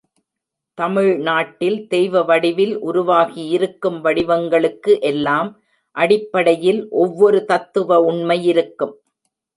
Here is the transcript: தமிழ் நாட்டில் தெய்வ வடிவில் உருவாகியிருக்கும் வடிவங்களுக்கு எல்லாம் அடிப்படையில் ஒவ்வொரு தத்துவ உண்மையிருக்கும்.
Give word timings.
தமிழ் 0.77 1.09
நாட்டில் 1.17 1.77
தெய்வ 1.87 2.21
வடிவில் 2.21 2.73
உருவாகியிருக்கும் 2.81 3.99
வடிவங்களுக்கு 4.05 4.93
எல்லாம் 5.01 5.51
அடிப்படையில் 5.95 6.81
ஒவ்வொரு 7.03 7.41
தத்துவ 7.45 7.99
உண்மையிருக்கும். 8.09 8.95